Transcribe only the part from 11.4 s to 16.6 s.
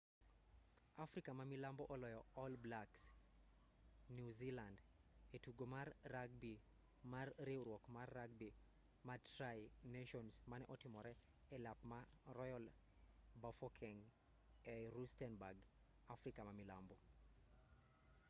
e alap ma royal bafokeng ei rustenburg afrika ma